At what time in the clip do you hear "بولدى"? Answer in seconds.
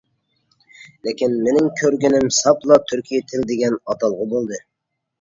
4.37-4.65